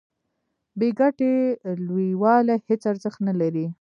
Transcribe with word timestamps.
بې 0.79 0.89
ګټې 0.99 1.31
لویوالي 1.87 2.55
هیڅ 2.67 2.81
ارزښت 2.91 3.19
نلري. 3.27 3.65